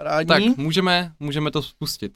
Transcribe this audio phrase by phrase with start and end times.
[0.00, 0.48] Parádní.
[0.48, 2.12] Tak, můžeme, můžeme to spustit.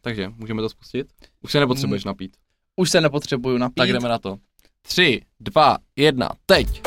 [0.00, 1.06] Takže, můžeme to spustit?
[1.40, 2.36] Už se nepotřebuješ napít.
[2.76, 3.74] Už se nepotřebuju napít.
[3.74, 4.36] Tak jdeme na to.
[4.82, 6.82] Tři, dva, jedna, teď.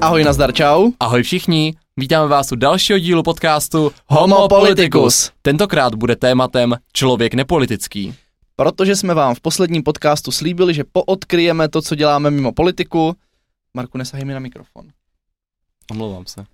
[0.00, 0.90] Ahoj, nazdar, čau.
[1.00, 5.30] Ahoj všichni, vítáme vás u dalšího dílu podcastu Homo Politicus.
[5.42, 8.14] Tentokrát bude tématem člověk nepolitický.
[8.56, 13.16] Protože jsme vám v posledním podcastu slíbili, že poodkryjeme to, co děláme mimo politiku.
[13.74, 14.86] Marku, nesahej mi na mikrofon.
[15.90, 16.40] Omlouvám se.
[16.40, 16.46] Uh,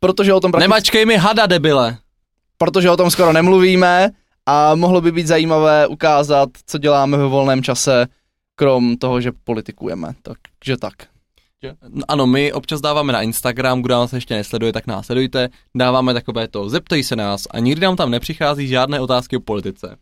[0.00, 1.98] protože o tom prakticky, Nemačkej mi hada, debile.
[2.58, 4.10] protože o tom skoro nemluvíme
[4.46, 8.06] a mohlo by být zajímavé ukázat, co děláme ve volném čase,
[8.54, 10.14] krom toho, že politikujeme.
[10.22, 10.94] Takže tak.
[11.88, 15.48] No Ano, my občas dáváme na Instagram, kdo nás ještě nesleduje, tak nás sledujte.
[15.74, 19.96] Dáváme takové to, zeptej se nás a nikdy nám tam nepřichází žádné otázky o politice.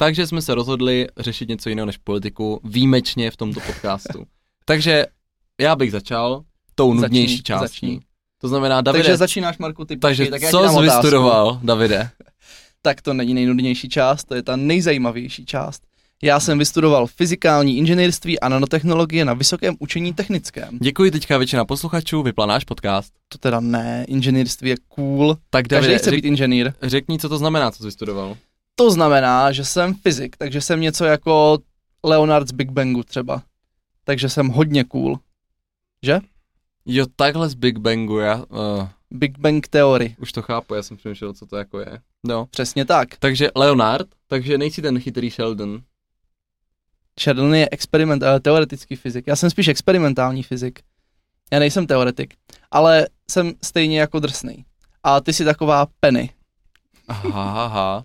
[0.00, 4.24] Takže jsme se rozhodli řešit něco jiného než politiku, výjimečně v tomto podcastu.
[4.64, 5.06] Takže
[5.60, 6.42] já bych začal
[6.74, 7.64] tou Začni, nudnější částí.
[7.64, 8.00] začni.
[8.40, 12.10] To znamená, Davide, Takže začínáš, Marku, ty takže počkej, tak co jsi vystudoval, Davide?
[12.82, 15.82] Tak to není nejnudnější část, to je ta nejzajímavější část.
[16.22, 20.78] Já jsem vystudoval fyzikální inženýrství a nanotechnologie na Vysokém učení technickém.
[20.82, 23.12] Děkuji, teďka většina posluchačů vypla náš podcast.
[23.28, 25.34] To teda ne, inženýrství je cool.
[25.50, 26.72] Tak Každý Davide, chce řek, být inženýr.
[26.82, 28.36] řekni, co to znamená, co jsi vystudoval.
[28.80, 31.58] To znamená, že jsem fyzik, takže jsem něco jako
[32.04, 33.42] Leonard z Big Bangu třeba.
[34.04, 35.18] Takže jsem hodně cool.
[36.86, 40.16] Jo, takhle z Big Bangu, já uh, Big Bang teorie.
[40.18, 42.00] už to chápu, já jsem přemýšlel, co to jako je.
[42.26, 42.46] No.
[42.46, 43.08] Přesně tak.
[43.18, 45.82] Takže Leonard, takže nejsi ten chytrý Sheldon.
[47.20, 49.26] Sheldon je experiment, uh, teoretický fyzik.
[49.26, 50.80] Já jsem spíš experimentální fyzik.
[51.52, 52.34] Já nejsem teoretik,
[52.70, 54.64] ale jsem stejně jako drsný.
[55.02, 56.30] A ty jsi taková Penny.
[57.10, 58.04] Aha, aha.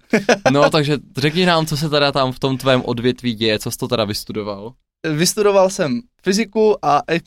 [0.52, 3.78] No, takže řekni nám, co se teda tam v tom tvém odvětví děje, co jsi
[3.78, 4.73] to teda vystudoval.
[5.14, 7.23] Vystudoval jsem fyziku a ex,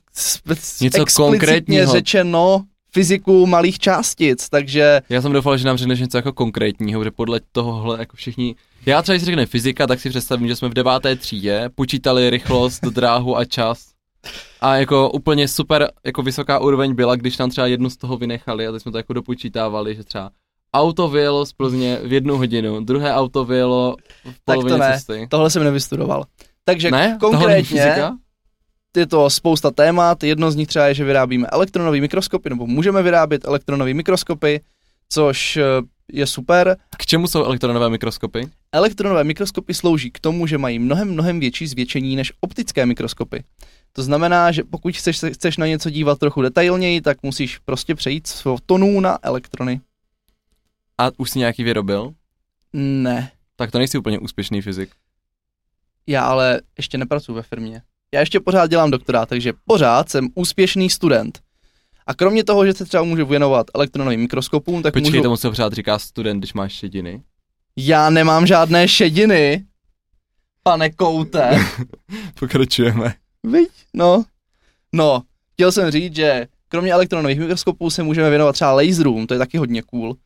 [0.47, 1.93] Něco explicitně konkrétního.
[1.93, 7.11] řečeno fyziku malých částic, takže Já jsem doufal, že nám řekneš něco jako konkrétního, že
[7.11, 8.55] podle tohohle jako všichni...
[8.87, 12.81] Já třeba, když řekne fyzika, tak si představím, že jsme v deváté třídě počítali rychlost,
[12.85, 13.87] dráhu a čas.
[14.61, 18.67] A jako úplně super, jako vysoká úroveň byla, když nám třeba jednu z toho vynechali
[18.67, 20.31] a teď jsme to jako dopočítávali, že třeba
[20.75, 24.93] auto vyjelo z Plzně v jednu hodinu, druhé auto vyjelo v Tak to polovině ne.
[24.93, 25.27] cesty.
[25.31, 26.25] tohle jsem nevystudoval.
[26.65, 27.17] Takže Ne?
[27.21, 27.95] Konkrétně
[28.97, 33.03] je to spousta témat, jedno z nich třeba je, že vyrábíme elektronové mikroskopy, nebo můžeme
[33.03, 34.61] vyrábět elektronové mikroskopy,
[35.09, 35.63] což eh,
[36.13, 36.77] je super.
[36.99, 38.49] K čemu jsou elektronové mikroskopy?
[38.73, 43.45] Elektronové mikroskopy slouží k tomu, že mají mnohem, mnohem větší zvětšení než optické mikroskopy.
[43.93, 48.27] To znamená, že pokud chceš, chceš na něco dívat trochu detailněji, tak musíš prostě přejít
[48.27, 49.81] z fotonů na elektrony.
[50.99, 52.13] A už jsi nějaký vyrobil?
[52.73, 54.91] Ne, Tak to nejsi úplně úspěšný fyzik.
[56.07, 57.83] já ale ještě nepracuji ve firmě.
[58.15, 61.41] Já ještě pořád dělám doktorát, takže pořád jsem úspěšný student.
[62.07, 65.23] A kromě toho, že se třeba můžu věnovat elektronovým mikroskopům, tak Počkej, můžu...
[65.23, 67.23] tomu se pořád říká student, když máš šediny.
[67.77, 69.65] Já nemám žádné šediny,
[70.63, 71.59] pane Koute.
[72.39, 73.15] Pokračujeme.
[73.45, 73.69] Viď?
[73.95, 74.25] No.
[74.93, 75.23] No,
[75.53, 79.59] chtěl jsem říct, že kromě elektronových mikroskopů se můžeme věnovat třeba laserům, to je taky
[79.59, 80.17] hodně cool.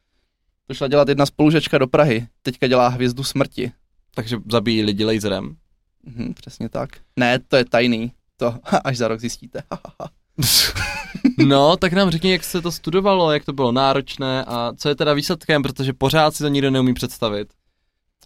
[0.67, 3.73] To šla dělat jedna spolužačka do Prahy, teďka dělá hvězdu smrti.
[4.15, 5.57] Takže zabíjí lidi laserem.
[6.05, 6.91] Mhm, přesně tak.
[7.17, 8.13] Ne, to je tajný.
[8.37, 9.63] To až za rok zjistíte.
[11.47, 14.95] No, tak nám řekni, jak se to studovalo, jak to bylo náročné a co je
[14.95, 17.49] teda výsledkem, protože pořád si to nikdo neumí představit.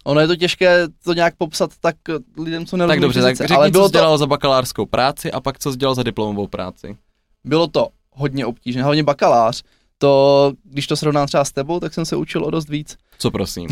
[0.04, 3.36] ono je to těžké to nějak popsat tak eh, lidem, co nerozumí tak dobře, tak
[3.36, 5.94] řekni, ale co bylo jsi to, dělal za bakalářskou práci a pak co jsi dělal
[5.94, 6.96] za diplomovou práci.
[7.44, 9.62] bylo to hodně obtížné, hlavně bakalář.
[9.98, 12.96] To, když to srovnám třeba s tebou, tak jsem se učil o dost víc.
[13.18, 13.68] Co prosím?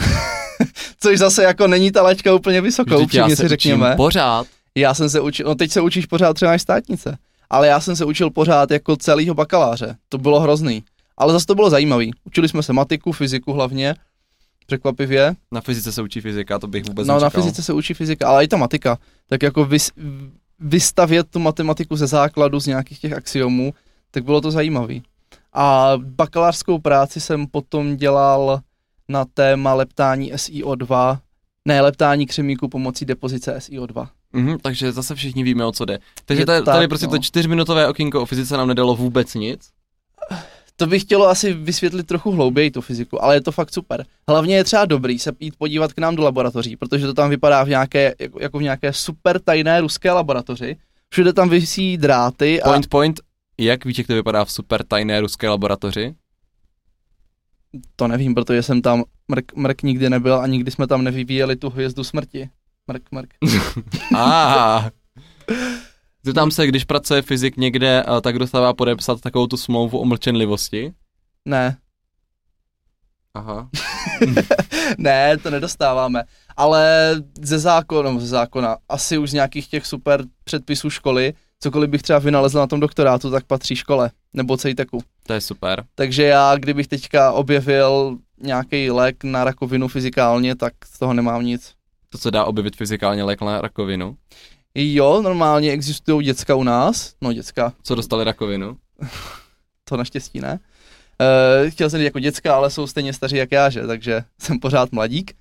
[1.01, 3.95] Což zase jako není ta laťka úplně já upřímně se si řekněme.
[3.97, 4.47] pořád.
[4.75, 7.19] Já jsem se učil, no teď se učíš pořád třeba až státnice,
[7.51, 9.97] ale já jsem se učil pořád jako celýho bakaláře.
[10.09, 10.85] To bylo hrozný.
[11.19, 12.11] Ale zase to bylo zajímavý.
[12.25, 13.95] Učili jsme se matiku, fyziku hlavně,
[14.67, 15.35] překvapivě.
[15.53, 17.43] Na fyzice se učí fyzika, to bych vůbec No na nečekal.
[17.43, 18.99] fyzice se učí fyzika, ale i ta matika.
[19.29, 19.91] Tak jako vys,
[20.61, 23.75] vystavět tu matematiku ze základu, z nějakých těch axiomů,
[24.11, 25.03] tak bylo to zajímavý.
[25.55, 28.61] A bakalářskou práci jsem potom dělal
[29.09, 31.19] na téma leptání SiO2,
[31.69, 34.09] ne leptání křemíku pomocí depozice SiO2.
[34.33, 35.99] Mhm, takže zase všichni víme, o co jde.
[36.25, 37.13] Takže tady, tady prostě no.
[37.13, 39.71] to čtyřminutové okénko o fyzice nám nedalo vůbec nic.
[40.77, 44.05] To bych chtělo asi vysvětlit trochu hlouběji tu fyziku, ale je to fakt super.
[44.29, 47.65] Hlavně je třeba dobrý se jít podívat k nám do laboratoří, protože to tam vypadá
[47.65, 50.77] v nějaké, jako, jako v nějaké super tajné ruské laboratoři.
[51.11, 53.21] Všude tam visí dráty a Point, point,
[53.59, 56.15] jak víš, jak to vypadá v super tajné ruské laboratoři?
[57.97, 61.71] to nevím, protože jsem tam mrk, mrk nikdy nebyl a nikdy jsme tam nevyvíjeli tu
[61.71, 62.51] hvězdu smrti.
[62.87, 63.35] Mrk, mrk.
[64.17, 64.91] Ah,
[66.23, 70.93] Zeptám se, když pracuje fyzik někde, eh, tak dostává podepsat takovou tu smlouvu o mlčenlivosti?
[71.45, 71.77] Ne,
[73.35, 73.69] Aha.
[74.99, 76.23] ne, to nedostáváme.
[76.57, 81.35] Ale ze zákona, ze zákona, asi už z nějakých těch super předpisů školy,
[81.65, 84.99] cokoliv bych třeba vynalezl na tom doktorátu, tak patří škole, nebo CEITECu.
[85.27, 85.85] To je super.
[85.95, 91.73] Takže já, kdybych teďka objevil nějaký lék na rakovinu fyzikálně, tak z toho nemám nic.
[92.09, 94.17] To se dá objevit fyzikálně lék na rakovinu.
[94.75, 98.77] Jo, normálně existují děcka u nás, no děcka, Co dostali rakovinu?
[99.85, 100.61] to naštěstí ne.
[101.21, 103.87] Uh, chtěl jsem říct jako děcka, ale jsou stejně staří jak já, že?
[103.87, 105.33] takže jsem pořád mladík.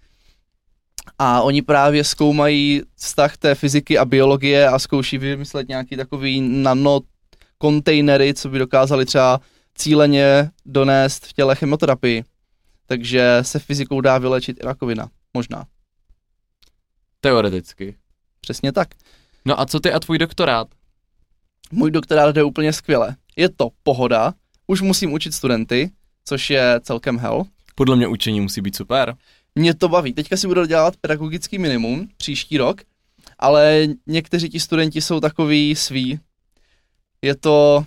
[1.20, 7.00] A oni právě zkoumají vztah té fyziky a biologie a zkouší vymyslet nějaký takový nano
[7.58, 9.40] kontejnery, co by dokázali třeba
[9.76, 12.24] cíleně donést v těle chemoterapii.
[12.86, 15.10] Takže se fyzikou dá vylečit i rakovina.
[15.34, 15.66] Možná.
[17.22, 17.96] Teoreticky.
[18.42, 18.88] Přesně tak.
[19.46, 20.68] No a co ty a tvůj doktorát?
[21.72, 23.16] Můj doktorát jde úplně skvěle.
[23.36, 24.34] Je to pohoda,
[24.68, 25.92] už musím učit studenty,
[26.26, 27.46] což je celkem hell.
[27.76, 29.16] Podle mě učení musí být super.
[29.56, 30.14] Mě to baví.
[30.14, 32.82] Teďka si budu dělat pedagogický minimum příští rok,
[33.40, 36.20] ale někteří ti studenti jsou takový svý.
[37.22, 37.86] Je to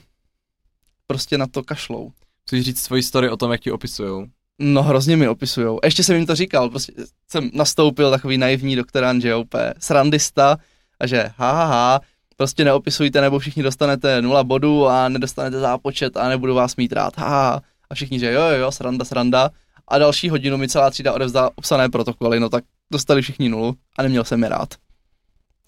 [1.07, 2.13] prostě na to kašlou.
[2.47, 4.27] Chceš říct svoji story o tom, jak ti opisujou?
[4.59, 5.81] No hrozně mi opisujou.
[5.85, 6.93] Ještě jsem jim to říkal, prostě
[7.29, 10.57] jsem nastoupil takový naivní doktorant, že je úplně srandista
[11.01, 12.01] a že ha, ha, ha
[12.37, 17.19] prostě neopisujte, nebo všichni dostanete nula bodů a nedostanete zápočet a nebudu vás mít rád,
[17.19, 17.63] ha, ha.
[17.91, 19.51] A všichni, že jo, jo, jo, sranda, sranda.
[19.89, 24.03] A další hodinu mi celá třída odevzdá obsané protokoly, no tak dostali všichni nulu a
[24.03, 24.75] neměl jsem je rád.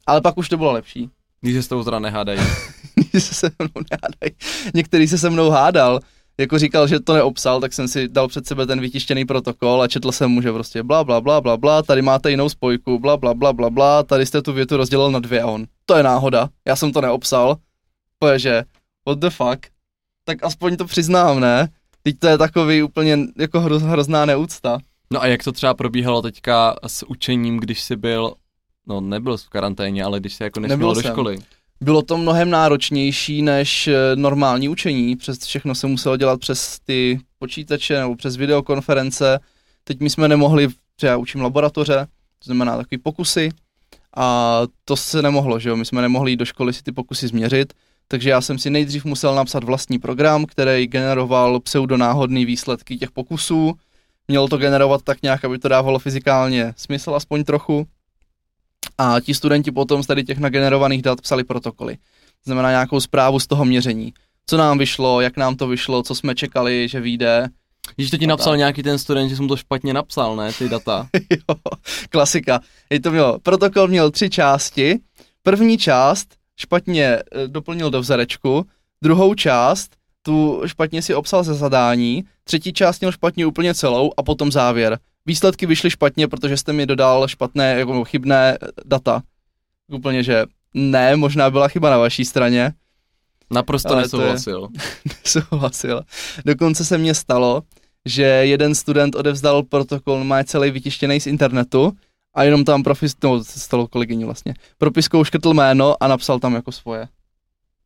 [0.06, 1.10] Ale pak už to bylo lepší.
[1.40, 2.40] Když se s tou teda nehádají.
[3.10, 4.32] Když se se mnou nehádají.
[4.74, 6.00] Některý se se mnou hádal,
[6.38, 9.88] jako říkal, že to neobsal, tak jsem si dal před sebe ten vytištěný protokol a
[9.88, 13.16] četl jsem mu, že prostě bla bla bla bla bla, tady máte jinou spojku, bla
[13.16, 15.66] bla bla bla bla, tady jste tu větu rozdělil na dvě a on.
[15.86, 17.56] To je náhoda, já jsem to neobsal.
[18.18, 18.64] To že,
[19.06, 19.66] what the fuck,
[20.24, 21.68] tak aspoň to přiznám, ne?
[22.08, 24.78] Teď to je takový úplně jako hroz, hrozná neúcta.
[25.10, 28.34] No a jak to třeba probíhalo teďka s učením, když jsi byl,
[28.86, 31.12] no nebyl jsi v karanténě, ale když jsi jako nesměl do jsem.
[31.12, 31.38] školy?
[31.80, 37.20] Bylo to mnohem náročnější než eh, normální učení, přes všechno se muselo dělat přes ty
[37.38, 39.38] počítače nebo přes videokonference.
[39.84, 42.06] Teď my jsme nemohli, třeba učím laboratoře,
[42.38, 43.50] to znamená takový pokusy
[44.16, 47.28] a to se nemohlo, že jo, my jsme nemohli jít do školy si ty pokusy
[47.28, 47.72] změřit,
[48.08, 53.74] takže já jsem si nejdřív musel napsat vlastní program, který generoval pseudonáhodné výsledky těch pokusů.
[54.28, 57.86] Mělo to generovat tak nějak, aby to dávalo fyzikálně smysl aspoň trochu.
[58.98, 61.96] A ti studenti potom z tady těch nagenerovaných dat psali protokoly.
[61.96, 64.12] To znamená nějakou zprávu z toho měření.
[64.46, 67.48] Co nám vyšlo, jak nám to vyšlo, co jsme čekali, že vyjde.
[67.96, 68.58] Když to ti napsal tak.
[68.58, 71.08] nějaký ten student, že jsem to špatně napsal, ne, ty data.
[71.30, 71.56] jo,
[72.08, 72.60] klasika.
[72.90, 74.98] Je to mělo, protokol měl tři části.
[75.42, 78.66] První část špatně eh, doplnil do vzorečku,
[79.02, 79.90] druhou část
[80.22, 84.98] tu špatně si obsal ze zadání, třetí část měl špatně úplně celou a potom závěr.
[85.26, 89.22] Výsledky vyšly špatně, protože jste mi dodal špatné, jako chybné eh, data.
[89.92, 90.44] Úplně, že
[90.74, 92.72] ne, možná byla chyba na vaší straně.
[93.50, 94.68] Naprosto Ale to je- nesouhlasil.
[95.24, 96.02] Souhlasil.
[96.44, 97.62] Dokonce se mně stalo,
[98.04, 101.92] že jeden student odevzdal protokol, má celý vytištěný z internetu
[102.38, 106.54] a jenom tam profis, no, se stalo kolegyni vlastně, propiskou škrtl jméno a napsal tam
[106.54, 107.08] jako svoje.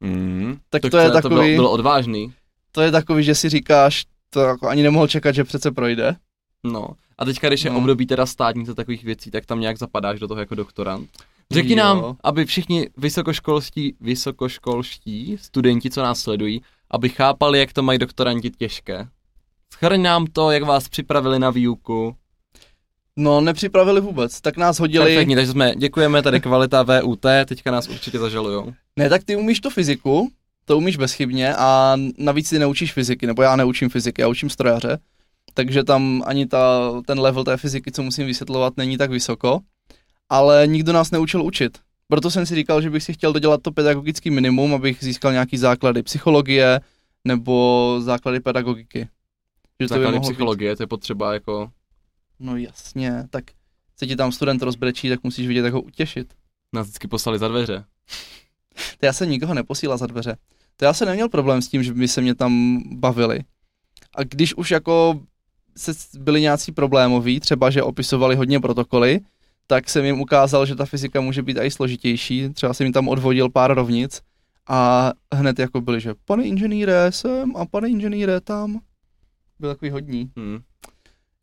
[0.01, 0.57] Mm.
[0.71, 2.33] Tak to je to bylo, takový- bylo odvážný.
[2.73, 6.17] To je takový, že si říkáš, to jako ani nemohl čekat, že přece projde.
[6.65, 6.89] No.
[7.19, 7.79] A teďka, když je No.
[7.79, 11.09] období teda státnice takových věcí, tak tam nějak zapadáš do toho jako doktorant.
[11.51, 11.77] Řekni Jo.
[11.79, 18.51] nám, aby všichni vysokoškolští, vysokoškolští studenti, co nás sledují, aby chápali, jak to mají doktoranti
[18.51, 19.09] těžké.
[19.73, 22.17] Schrň nám to, jak vás připravili na výuku.
[23.17, 25.05] No, nepřipravili vůbec, tak nás hodili.
[25.07, 28.73] Perfektní, takže jsme, děkujeme, tady kvalita VUT, teďka nás určitě zažalujou.
[28.97, 30.31] Ne, tak ty umíš tu fyziku,
[30.65, 34.99] to umíš bezchybně a navíc ty neučíš fyziky, nebo já neučím fyziky, já učím strojaře,
[35.55, 39.61] takže tam ani ta, ten level té fyziky, co musím vysvětlovat, není tak vysoko,
[40.29, 41.79] ale nikdo nás neučil učit.
[42.09, 45.57] Proto jsem si říkal, že bych si chtěl dodělat to pedagogický minimum, abych získal nějaký
[45.57, 46.81] základy psychologie
[47.25, 48.99] nebo základy pedagogiky.
[49.01, 49.09] Že
[49.79, 51.71] to by Základy mohlo být- psychologie, to je potřeba jako...
[52.39, 53.45] No jasně, tak
[53.97, 56.35] se ti tam student rozbrečí, tak musíš vidět, jak ho utěšit.
[56.73, 57.85] Nás vždycky poslali za dveře.
[58.99, 60.37] To já jsem nikoho neposílal za dveře.
[60.77, 63.41] To já jsem neměl problém s tím, že by se mě tam bavili.
[64.15, 65.21] A když už jako
[65.77, 69.21] se byli nějací problémoví, třeba že opisovali hodně protokoly,
[69.67, 72.49] tak jsem jim ukázal, že ta fyzika může být i složitější.
[72.49, 74.23] Třeba jsem jim tam odvodil pár rovnic
[74.69, 78.81] a hned jako byli, že pane inženýre sem a pane inženýre tam.
[79.59, 80.31] Byl takový hodní.
[80.39, 80.59] Hm.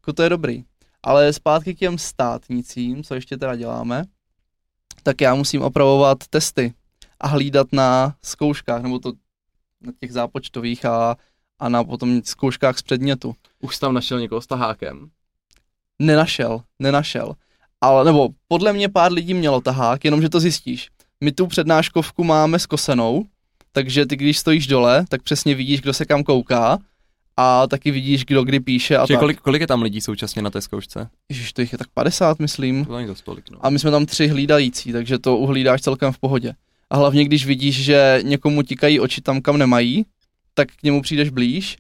[0.02, 0.64] Jako to je dobrý.
[1.04, 4.06] Ale zpátky k těm státnicím, co ještě teda děláme,
[5.04, 6.74] tak já musím opravovat testy.
[7.20, 9.14] a hlídat na zkouškách, nebo to
[9.82, 11.16] na těch zápočtových a,
[11.60, 13.36] a na potom zkouškách z předmětu.
[13.60, 15.10] Už jsi tam našel někoho s tahákem?
[16.02, 17.36] Nenašel, nenašel.
[17.82, 20.90] Ale, nebo podle mě pár lidí mělo tahák, jenomže to zjistíš.
[21.24, 23.26] My tu přednáškovku máme skosenou,
[23.72, 26.80] takže ty když stojíš dole, tak přesně vidíš, kdo se kam kouká
[27.42, 29.20] a taky vidíš, kdo kdy píše a tak.
[29.20, 31.10] kolik, kolik je tam lidí současně na té zkoušce?
[31.30, 32.86] Ježiš, to jich je tak 50, myslím.
[32.86, 33.58] To není to stolik, no.
[33.62, 36.54] A my jsme tam tři hlídající, takže to uhlídáš celkem v pohodě.
[36.90, 40.06] A hlavně, když vidíš, že někomu tikají oči tam, kam nemají,
[40.54, 41.78] tak k němu přijdeš blíž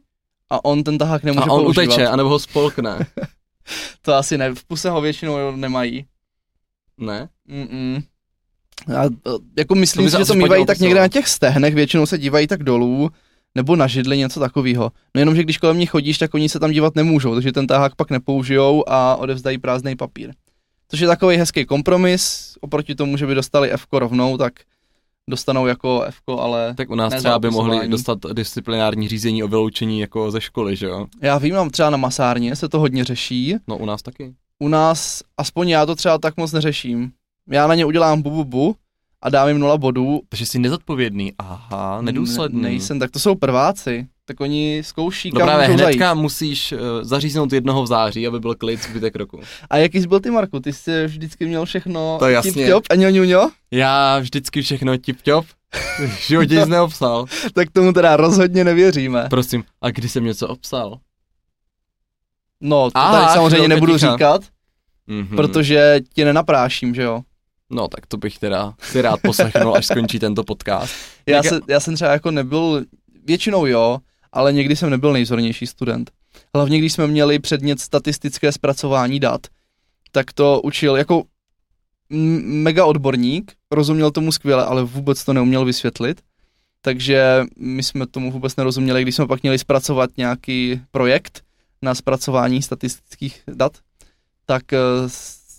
[0.49, 1.83] a on ten tahák nemůže A on používat.
[1.83, 3.07] uteče, anebo ho spolkne.
[4.01, 6.05] To asi ne, v puse ho většinou nemají.
[6.97, 7.29] ne?
[7.49, 8.03] Mm-mm.
[8.97, 9.09] A, e,
[9.57, 12.47] jako myslím by si, že to mývají tak někde na těch stehnech, většinou se dívají
[12.47, 13.11] tak dolů,
[13.55, 14.91] nebo na židli, něco takového.
[15.15, 17.67] No jenom, že když kolem nich chodíš, tak oni se tam dívat nemůžou, takže ten
[17.67, 20.33] tahák pak nepoužijou a odevzdají prázdný papír.
[20.89, 24.53] Což je takový hezký kompromis, oproti tomu, že by dostali F rovnou, tak
[25.29, 29.99] dostanou jako F, ale Tak u nás třeba by mohli dostat disciplinární řízení o vyloučení
[29.99, 31.05] jako ze školy, že jo?
[31.21, 33.55] já vím, mám třeba na masárně se to hodně řeší.
[33.67, 34.33] No u nás taky.
[34.59, 37.11] U nás, aspoň já to třeba tak moc neřeším.
[37.49, 38.75] Já na ně udělám bu, bu, bu
[39.21, 41.33] a dám jim nula bodů Takže jsi nezodpovědný.
[41.37, 42.61] Aha, nedůsledný.
[42.61, 44.07] Ne, nejsem, tak to jsou prváci.
[44.25, 46.21] Tak oni zkouší, kam právě můžou hnedka zajít.
[46.21, 49.39] musíš uh, zaříznout jednoho v září, aby byl klid zbytek roku.
[49.69, 50.59] A jaký jsi byl ty, Marku?
[50.59, 52.51] Ty jsi vždycky měl všechno To jasně.
[52.51, 53.49] tip-top a ňo, ňo, ňo?
[53.71, 55.45] Já vždycky všechno tip-top,
[56.07, 57.25] v životě nic neobsal.
[57.53, 59.27] Tak tomu teda rozhodně nevěříme.
[59.29, 60.97] Prosím, a kdy jsem něco obsal?
[62.61, 64.41] No, to Aha, tady samozřejmě nebudu říkat,
[65.07, 65.35] Mhm.
[65.35, 67.21] protože ti nenapráším, že jo?
[67.69, 70.93] No tak to bych teda si rád poslechnul, až skončí tento podcast.
[71.25, 72.85] Já, se, já jsem třeba jako nebyl,
[73.25, 73.99] většinou jo,
[74.31, 76.11] ale někdy jsem nebyl nejzornější student.
[76.55, 79.47] Hlavně když jsme měli předmět statistické zpracování dat,
[80.11, 81.23] tak to učil jako
[82.09, 86.21] mega odborník, rozuměl tomu skvěle, ale vůbec to neuměl vysvětlit.
[86.81, 91.43] Takže my jsme tomu vůbec nerozuměli, když jsme pak měli zpracovat nějaký projekt
[91.81, 93.77] na zpracování statistických dat,
[94.45, 94.77] tak eh,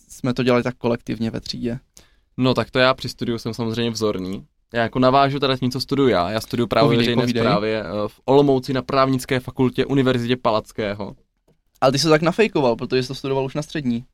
[0.09, 1.79] jsme to dělali tak kolektivně ve třídě.
[2.37, 4.45] No tak to já při studiu jsem samozřejmě vzorný.
[4.75, 6.31] Já jako navážu teda tím, co studuju já.
[6.31, 7.43] Já studuju právo Povídej, veřejné povídej.
[7.43, 11.17] zprávě eh, v Olomouci na právnické fakultě Univerzitě Palackého.
[11.81, 14.05] Ale ty jsi to tak nafejkoval, protože jsi to studoval už na střední.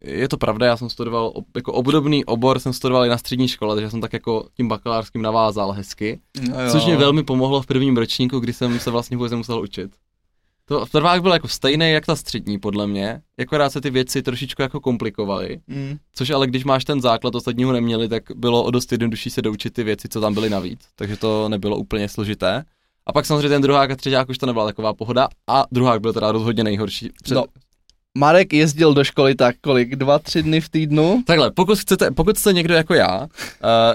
[0.00, 3.74] Je to pravda, já jsem studoval jako obdobný obor, jsem studoval i na střední škole,
[3.74, 6.20] takže jsem tak jako tím bakalářským navázal hezky.
[6.48, 9.90] No Což mě velmi pomohlo v prvním ročníku, kdy jsem se vlastně vůbec nemusel učit.
[10.68, 14.22] To v prvák byl jako stejný jak ta střední, podle mě, akorát se ty věci
[14.22, 15.96] trošičku jako komplikovaly, Mm.
[16.14, 19.42] což ale když máš ten základ, ostatní ho neměli, tak bylo o dost jednodušší se
[19.42, 22.64] doučit ty věci, co tam byly navíc, takže to nebylo úplně složité.
[23.06, 26.12] A pak samozřejmě ten druhák a třeťák už to nebyla taková pohoda a druhák byl
[26.12, 27.10] teda rozhodně nejhorší.
[27.22, 27.34] Před...
[27.34, 27.44] No.
[28.18, 29.96] Marek jezdil do školy tak kolik?
[29.96, 31.22] Dva, tři dny v týdnu?
[31.26, 33.26] Takhle, pokud chcete, pokud jste někdo jako já, uh,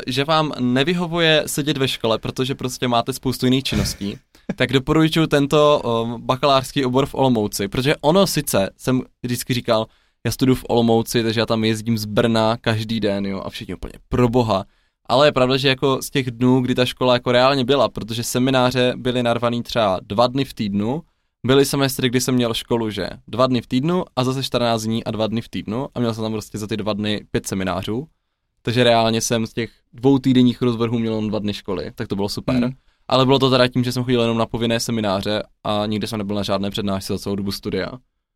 [0.07, 4.17] že vám nevyhovuje sedět ve škole, protože prostě máte spoustu jiných činností,
[4.55, 9.85] tak doporučuji tento um, bakalářský obor v Olomouci, protože ono sice, jsem vždycky říkal,
[10.25, 13.73] já studuju v Olomouci, takže já tam jezdím z Brna každý den, jo, a všichni
[13.73, 14.65] úplně pro boha.
[15.05, 18.23] Ale je pravda, že jako z těch dnů, kdy ta škola jako reálně byla, protože
[18.23, 21.01] semináře byly narvaný třeba dva dny v týdnu,
[21.45, 25.03] byly semestry, kdy jsem měl školu, že dva dny v týdnu a zase 14 dní
[25.03, 27.47] a dva dny v týdnu a měl jsem tam prostě za ty dva dny pět
[27.47, 28.07] seminářů.
[28.62, 32.15] Takže reálně jsem z těch dvou týdenních rozvrhů měl jenom dva dny školy, tak to
[32.15, 32.55] bylo super.
[32.55, 32.73] Hmm.
[33.13, 36.17] Ale bylo to teda tím, že jsem chodil jenom na povinné semináře a nikdy jsem
[36.17, 37.91] nebyl na žádné přednášce za celou dobu studia.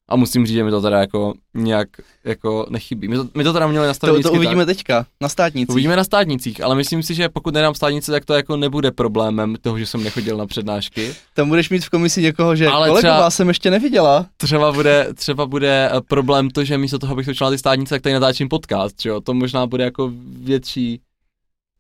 [0.09, 1.87] A musím říct, že mi to teda jako nějak
[2.23, 3.07] jako nechybí.
[3.07, 4.75] My to, my to teda měli To, nastavené to vždycky uvidíme tak.
[4.75, 5.71] teďka, na státnici.
[5.71, 9.55] Uvidíme na státnicích, ale myslím si, že pokud nedám státnice, tak to jako nebude problémem
[9.61, 11.15] toho, že jsem nechodil na přednášky.
[11.33, 14.25] Tam budeš mít v komisi někoho, že Ale kolego, třeba- vás jsem ještě neviděla.
[14.37, 17.95] Třeba bude, třeba bude eh, problém to, že místo toho, abych točil na ty státnice,
[17.95, 19.21] tak tady natáčím podcast, že jo?
[19.21, 20.11] To možná bude jako
[20.43, 20.99] větší,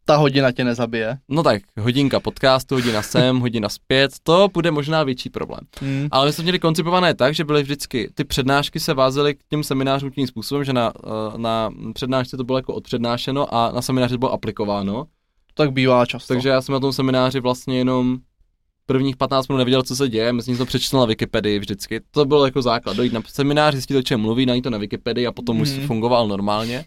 [0.07, 1.17] Ta hodina tě nezabije.
[1.29, 5.59] no tak, hodinka podcastu, hodina sem, hodina zpět, to bude možná větší problém.
[5.81, 6.07] Hmm.
[6.11, 9.63] Ale my jsme měli koncipované tak, že byly vždycky, ty přednášky se vázely k těm
[9.63, 14.13] seminářům tím způsobem, že na, eh, na přednášce to bylo jako odpřednášeno a na semináři
[14.13, 15.05] to bylo aplikováno.
[15.53, 16.33] Tak bývá často.
[16.33, 18.17] Takže já jsem na tom semináři vlastně jenom
[18.85, 22.01] prvních 15 minut nevěděl, co se děje, myslím, že to přečetl na Wikipedii vždycky.
[22.11, 25.27] To bylo jako základ, dojít na seminář, zjistit, o čem mluví, najít to na Wikipedii
[25.27, 25.87] a potom už Mhm.
[25.87, 26.85] fungoval normálně.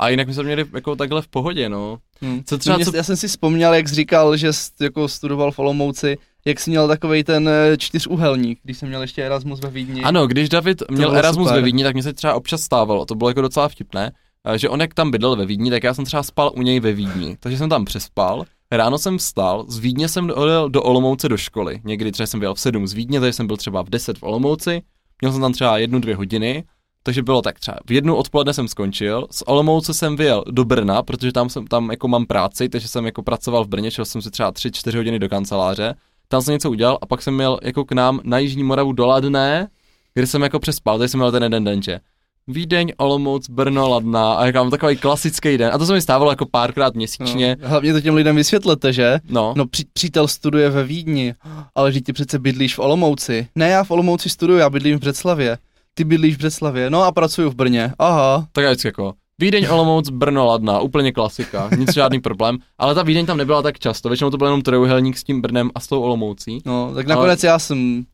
[0.00, 1.98] A jinak my jsme měli jako takhle v pohodě, no.
[2.20, 2.42] Hmm.
[2.44, 2.96] Co třeba, Mě, co...
[2.96, 6.70] Já jsem si vzpomněl, jak jsi říkal, že jsi jako studoval v Olomouci, jak jsi
[6.70, 10.02] měl takovej ten eh, čtyřúhelník, když jsem měl ještě Erasmus ve Vídni.
[10.02, 11.60] Ano, když David měl Erasmus super.
[11.60, 14.12] ve Vídni, tak mě se třeba občas stávalo, to bylo jako docela vtipné,
[14.46, 16.80] eh, že on jak tam bydlel ve Vídni, tak já jsem třeba spal u něj
[16.80, 21.28] ve Vídni, takže jsem tam přespal, ráno jsem vstal, z Vídně jsem dojel do Olomouce
[21.28, 23.90] do školy, někdy třeba jsem byl v 7 z Vídně, takže jsem byl třeba v
[23.90, 24.82] 10 v Olomouci,
[25.20, 26.64] měl jsem tam třeba jednu, dvě hodiny,
[27.08, 31.02] takže bylo tak třeba v jednu odpoledne jsem skončil, z Olomouce jsem vyjel do Brna,
[31.02, 34.22] protože tam jsem tam jako mám práci, takže jsem jako pracoval v Brně, šel jsem
[34.22, 35.94] si třeba 3-4 hodiny do kanceláře,
[36.28, 39.06] tam jsem něco udělal a pak jsem měl jako k nám na Jižní Moravu do
[39.06, 39.68] Ladné,
[40.14, 42.00] kde jsem jako přespal, tady jsem měl ten jeden den, že
[42.48, 45.70] Vídeň, Olomouc, Brno, Ladná a jako mám takový klasický den.
[45.74, 47.56] A to se mi stávalo jako párkrát měsíčně.
[47.62, 49.18] No, hlavně to těm lidem vysvětlete, že?
[49.28, 49.54] No.
[49.56, 51.34] No, při, přítel studuje ve Vídni,
[51.74, 53.48] ale že ty přece bydlíš v Olomouci.
[53.54, 55.58] Ne, já v Olomouci studuju, já bydlím v Břeclavě.
[55.94, 57.92] Ty bydlíš v Břeclavě, no a pracuju v Brně.
[57.98, 58.46] Aha.
[58.52, 62.58] Tak já vždycky jako Vídeň, Olomouc, Brno, Ladna, úplně klasika, nic žádný problém.
[62.78, 65.70] Ale ta Vídeň tam nebyla tak často, většinou to byl jenom trojuhelník s tím Brnem
[65.74, 66.62] a s tou Olomoucí.
[66.66, 67.52] No, tak nakonec ale...
[67.52, 68.04] já jsem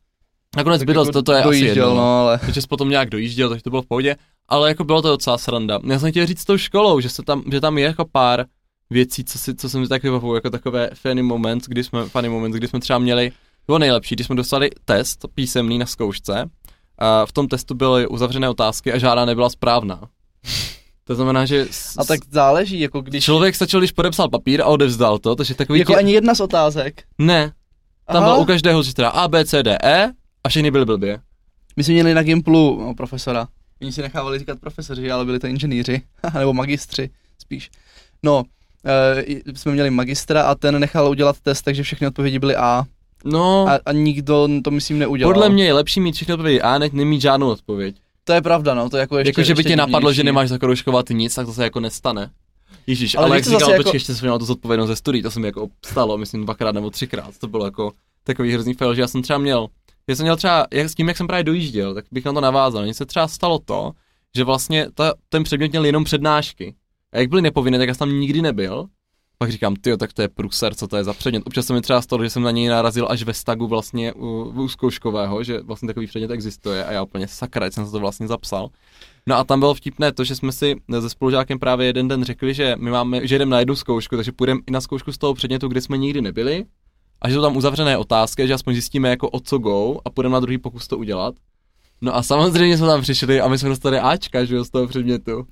[0.57, 1.95] Nakonec bydlel, jako to, to je asi dojížděl, jedno.
[1.95, 2.38] no, ale...
[2.38, 4.16] Takže jsi potom nějak dojížděl, takže to bylo v pohodě.
[4.49, 5.81] Ale jako bylo to docela sranda.
[5.87, 8.45] Já jsem chtěl říct s tou školou, že, se tam, že tam je jako pár
[8.90, 12.28] věcí, co, si, co jsem si tak vybavuju, jako takové funny moments, kdy jsme, funny
[12.28, 13.33] moments, kdy jsme třeba měli,
[13.66, 16.50] bylo nejlepší, když jsme dostali test písemný na zkoušce,
[17.26, 20.08] v tom testu byly uzavřené otázky a žádná nebyla správná.
[21.04, 23.24] To znamená, že s, A tak záleží, jako když...
[23.24, 26.40] člověk stačil, když podepsal papír a odevzdal to, takže takový Jako ti- ani jedna z
[26.40, 27.02] otázek.
[27.18, 27.52] Ne,
[28.06, 28.26] tam Aha.
[28.26, 30.12] bylo u každého, teda A, B, C, D, E
[30.44, 31.20] a všechny byly blbě.
[31.76, 33.48] My jsme měli na Gimplu no, profesora.
[33.82, 36.02] Oni si nechávali říkat profesoři, ale byli to inženýři.
[36.38, 37.70] Nebo magistři, spíš.
[38.22, 38.42] No,
[38.86, 39.24] e,
[39.56, 42.84] jsme měli magistra a ten nechal udělat test, takže všechny odpovědi byly A.
[43.25, 45.35] No, A, a nikdo to, myslím, neudělal.
[45.35, 47.97] podle mě je lepší mít všechny odpovědi A, než nemít žádnou odpověď.
[48.25, 50.25] To je pravda, no, to je jako ještě Jako, že by ještě tě napadlo, že
[50.25, 52.31] nemáš zakroužkovat nic, tak to se jako nestane.
[52.87, 55.31] Ježíš, ale, Ale jak říkal, počkej, jako- ještě jsem měl tu zodpovědnost ze studií, to
[55.31, 57.93] se mi jako stalo, myslím dvakrát nebo třikrát, to bylo jako
[58.25, 59.69] takový hrozný fail, že já jsem třeba měl,
[60.09, 62.40] já jsem měl třeba, jak, s tím, jak jsem právě dojížděl, tak bych na to
[62.40, 63.93] navázal, mně se třeba stalo to,
[64.37, 66.75] že vlastně ta, ten předmět měl jenom přednášky.
[67.12, 68.87] A jak byly nepovinné, tak já jsem tam nikdy nebyl.
[69.44, 71.42] Pak říkám, ty tak to je pruser, co to je za předmět.
[71.46, 74.52] Občas se mi třeba stalo, že jsem na něj narazil až ve stagu vlastně u,
[74.54, 78.26] u zkouškového, že vlastně takový předmět existuje a já úplně sakra, jsem se to vlastně
[78.26, 78.68] zapsal.
[79.26, 82.54] No a tam bylo vtipné to, že jsme si se spolužákem právě jeden den řekli,
[82.54, 85.34] že my máme, že jdeme na jednu zkoušku, takže půjdeme i na zkoušku z toho
[85.34, 86.64] předmětu, kde jsme nikdy nebyli.
[87.22, 90.32] A že jsou tam uzavřené otázky, že aspoň zjistíme jako o co go a půjdeme
[90.32, 91.34] na druhý pokus to udělat.
[92.00, 94.86] No a samozřejmě jsme tam přišli a my jsme dostali Ačka, že jo, z toho
[94.86, 95.47] předmětu.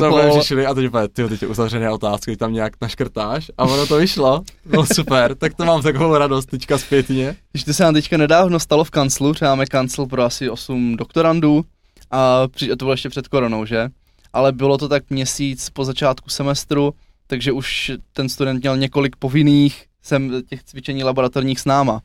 [0.00, 3.86] Tam přišli a teď úplně, ty teď je uzavřené otázky, tam nějak naškrtáš a ono
[3.86, 4.42] to vyšlo.
[4.64, 7.36] Bylo super, tak to mám takovou radost teďka zpětně.
[7.52, 10.96] Když to se nám teďka nedávno stalo v kanclu, třeba máme kancel pro asi 8
[10.96, 11.64] doktorandů
[12.10, 13.88] a to bylo ještě před koronou, že?
[14.32, 16.94] Ale bylo to tak měsíc po začátku semestru,
[17.26, 22.00] takže už ten student měl několik povinných sem těch cvičení laboratorních s náma.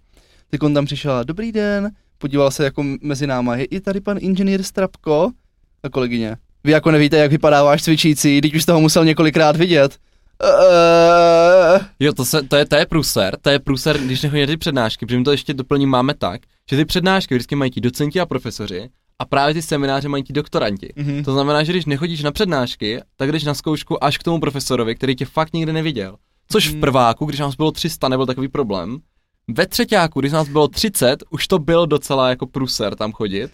[0.50, 4.02] Teď on tam přišel, a, dobrý den, podíval se jako mezi náma, je, je tady
[4.02, 5.32] pan inženýr Strapko?
[5.84, 9.56] A kolegyně, vy jako nevíte, jak vypadá váš cvičící, teď už jste ho musel několikrát
[9.56, 9.98] vidět.
[10.44, 14.58] Eee, Jo, to, se, to, je, to je průser, to je průser, když nechodí ty
[14.58, 18.20] přednášky, protože my to ještě doplním máme tak, že ty přednášky vždycky mají ti docenti
[18.20, 20.94] a profesoři a právě ty semináře mají ti doktoranti.
[20.96, 21.24] Mhm.
[21.24, 24.96] To znamená, že když nechodíš na přednášky, tak jdeš na zkoušku až k tomu profesorovi,
[24.96, 26.16] který tě fakt nikdy neviděl.
[26.50, 26.82] Což v Mhm.
[26.82, 28.98] prváku, když nás bylo 300, nebyl takový problém.
[29.54, 33.52] Ve třetíku, když nás bylo 30, už to byl docela jako průser tam chodit.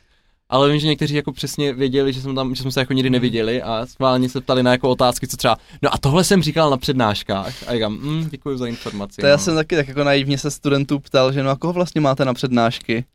[0.49, 3.10] Ale vím, že někteří jako přesně věděli, že jsme tam, že jsme se jako nikdy
[3.10, 6.69] neviděli a schválně se ptali na jako otázky, co třeba, no a tohle jsem říkal
[6.69, 9.21] na přednáškách a říkám, mm, děkuji za informaci.
[9.21, 9.39] To já no.
[9.43, 12.33] jsem taky tak jako naivně se studentů ptal, že no a koho vlastně máte na
[12.33, 13.05] přednášky?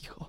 [0.00, 0.26] Ticho.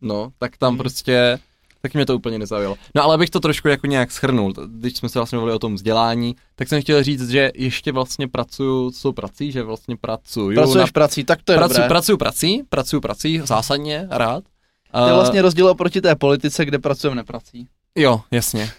[0.00, 0.78] No, tak tam Hmm.
[0.78, 1.38] prostě,
[1.82, 2.76] taky mě to úplně nezaujalo.
[2.94, 5.74] No ale abych to trošku jako nějak schrnul, když jsme se vlastně mluvili o tom
[5.74, 10.54] vzdělání, tak jsem chtěl říct, že ještě vlastně pracuju s tou prací, že vlastně pracuju
[10.54, 11.88] Pracuješ na, prací, tak to je pracuju, dobré.
[11.88, 14.44] pracuju prací, pracuju prací, zásadně, rád.
[14.92, 17.68] To je A- vlastně rozdíl oproti té politice, kde pracujeme neprací.
[17.96, 18.70] Jo, jasně.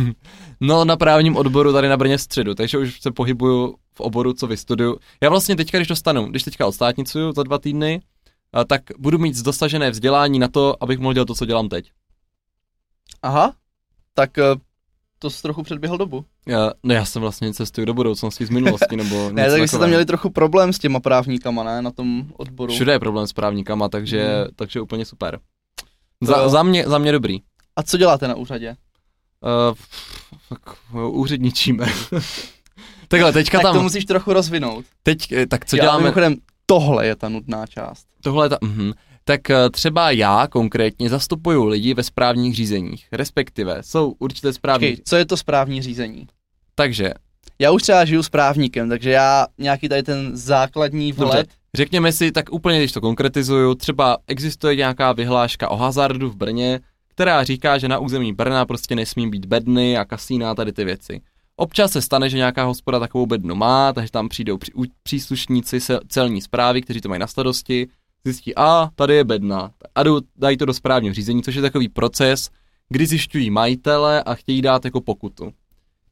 [0.60, 4.46] no na právním odboru tady na Brně středu, takže už se pohybuju v oboru, co
[4.46, 4.98] vystuduju.
[5.22, 8.00] Já vlastně teďka, když dostanu, když teďka odstátnicuju za dva týdny,
[8.52, 11.90] a tak budu mít dosažené vzdělání na to, abych mohl dělat to, co dělám teď.
[13.22, 13.54] Aha,
[14.14, 14.42] tak eh,
[15.18, 16.24] to jsi trochu předběhl dobu.
[16.46, 19.78] Já, ne, já jsem vlastně cestuju do budoucnosti z minulosti, nebo něco Ne, tak jste
[19.78, 22.72] tam měli trochu problém s těma právníkama, ne, na tom odboru.
[22.72, 24.46] Všude je problém s právníkama, takže, Hmm.
[24.56, 25.38] takže úplně super.
[26.22, 27.38] Za, za, mě, za mě dobrý.
[27.76, 28.76] A co děláte na úřadě?
[29.70, 29.76] Uh,
[30.48, 30.76] tak
[31.10, 31.86] úředničíme.
[33.08, 34.84] Takhle, teďka tak tam, to musíš trochu rozvinout.
[35.02, 38.06] teď, eh, tak co Já, děláme, Mimochodem, tohle je ta nudná část.
[38.22, 38.92] tohle je ta, mhm.
[39.24, 45.04] tak eh, třeba já konkrétně zastupuju lidi ve správních řízeních, respektive jsou určité správní, Počkej,
[45.04, 46.26] co je to správní řízení?
[46.74, 47.14] takže
[47.58, 51.44] Já už třeba žiju s právníkem, takže já nějaký tady ten základní Dobře.
[51.76, 56.80] Řekněme si, tak úplně když to konkretizuju, třeba existuje nějaká vyhláška o hazardu v Brně,
[57.08, 60.84] která říká, že na území Brna prostě nesmí být bedny a kasína a tady ty
[60.84, 61.20] věci.
[61.56, 65.80] Občas se stane, že nějaká hospoda takovou bednu má, takže tam přijdou při, u- příslušníci
[65.80, 67.88] se, celní zprávy, kteří to mají na starosti,
[68.24, 71.88] zjistí, a tady je bedna, a jdu, dají to do správního řízení, což je takový
[71.88, 72.50] proces,
[72.88, 75.52] kdy zjišťují majitele a chtějí dát jako pokutu.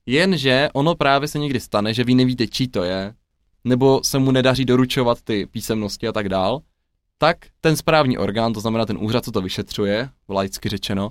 [0.06, 3.14] Jenže ono právě se někdy stane, že vy nevíte, čí to je,
[3.64, 6.60] nebo se mu nedaří doručovat ty písemnosti a tak dál,
[7.18, 11.10] tak ten správní orgán, to znamená ten úřad, co to vyšetřuje, laicky řečeno,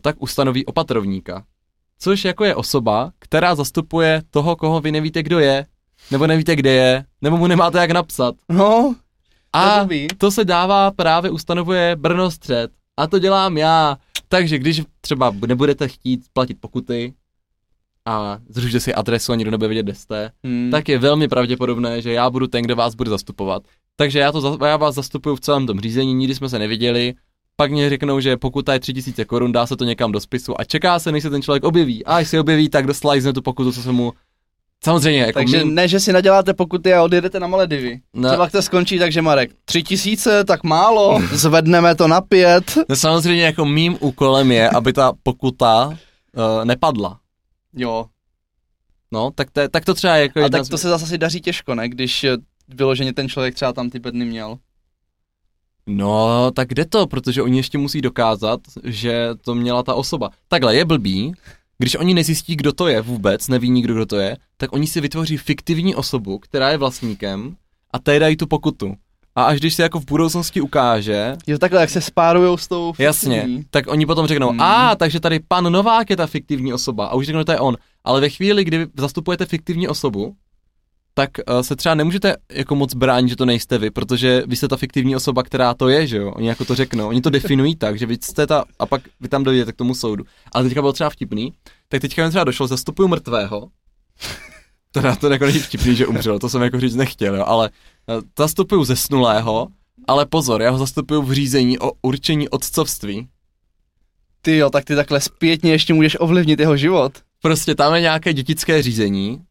[0.00, 1.44] tak ustanoví opatrovníka.
[1.98, 5.66] Což jako je osoba, která zastupuje toho, koho vy nevíte, kdo je,
[6.10, 8.34] nebo nevíte, kde je, nebo mu nemáte jak napsat.
[8.48, 8.94] No,
[9.52, 9.86] A
[10.18, 12.70] to se dává právě ustanovuje Brno střed.
[12.96, 13.98] A to dělám já.
[14.28, 17.14] Takže když třeba nebudete chtít platit pokuty
[18.08, 20.70] a zrušíte si adresu a nikdo nebude vědět, kde jste, hmm.
[20.70, 23.62] tak je velmi pravděpodobné, že já budu ten, kdo vás bude zastupovat.
[23.96, 27.14] Takže já, to, za- já vás zastupuju v celém tom řízení, nikdy jsme se neviděli,
[27.56, 30.64] pak mě řeknou, že pokuta je 3000 korun, dá se to někam do spisu a
[30.64, 32.04] čeká se, než se ten člověk objeví.
[32.04, 34.12] A až se objeví, tak doslajzne tu pokutu, co se mu...
[34.84, 35.72] Samozřejmě, jako Takže my...
[35.72, 38.00] ne, že si naděláte pokuty a odjedete na Maledivy.
[38.14, 38.28] No.
[38.28, 42.78] Třeba to skončí tak, že Marek, tři tisíce, tak málo, zvedneme to na pět.
[42.88, 47.18] No samozřejmě jako mým úkolem je, aby ta pokuta uh, nepadla.
[47.76, 48.06] Jo,
[49.12, 51.40] No, tak to, tak to třeba jako a tak z- to se zase asi daří
[51.40, 51.88] těžko, ne?
[51.88, 52.36] Když eh,
[52.68, 54.58] vyloženě ten člověk třeba tam ty bedny měl.
[55.86, 60.30] No, tak jde to, protože oni ještě musí dokázat, že to měla ta osoba.
[60.48, 61.32] Takhle, je blbý,
[61.78, 65.00] když oni nezjistí, kdo to je vůbec, neví nikdo, kdo to je, tak oni si
[65.00, 67.56] vytvoří fiktivní osobu, která je vlastníkem
[67.90, 68.94] a té dají tu pokutu.
[69.38, 72.92] A až když se jako v budoucnosti ukáže, Jo, takhle, jak se spárujou s tou
[72.98, 73.64] jasně, fiktivní.
[73.70, 74.60] tak oni potom řeknou, Hmm.
[74.60, 77.60] a takže tady pan Novák je ta fiktivní osoba a už řeknou, že to je
[77.60, 77.76] on.
[78.04, 80.34] Ale ve chvíli, kdy zastupujete fiktivní osobu,
[81.14, 84.68] tak uh, se třeba nemůžete jako moc bránit, že to nejste vy, protože vy jste
[84.68, 86.30] ta fiktivní osoba, která to je, že jo?
[86.30, 89.28] Oni jako to řeknou, oni to definují tak, že vy jste ta, a pak vy
[89.28, 90.24] tam dojdete k tomu soudu.
[90.52, 91.52] Ale teďka bylo třeba vtipný,
[91.88, 93.68] tak teďka mi třeba došlo, zastupuju mrtvého,
[94.92, 97.70] teda to jako není vtipný, že umřel, to jsem jako říct nechtěl, jo, ale
[98.38, 99.68] zastupuju zesnulého,
[100.06, 103.28] ale pozor, já ho zastupuju v řízení o určení otcovství.
[104.42, 107.12] Ty jo, tak ty takhle zpětně ještě můžeš ovlivnit jeho život.
[107.42, 109.42] Prostě tam je nějaké dětické řízení,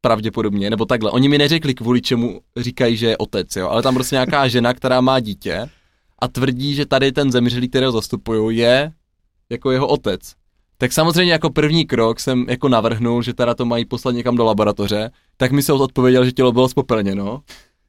[0.00, 1.10] pravděpodobně, nebo takhle.
[1.10, 4.74] Oni mi neřekli, kvůli čemu říkají, že je otec, jo, ale tam prostě nějaká žena,
[4.74, 5.68] která má dítě
[6.18, 8.92] a tvrdí, že tady ten zemřelý, kterého zastupuju, je
[9.50, 10.20] jako jeho otec.
[10.78, 14.44] Tak samozřejmě jako první krok jsem jako navrhnul, že teda to mají poslat někam do
[14.44, 17.42] laboratoře, tak mi se odpověděl, že tělo bylo spopelněno.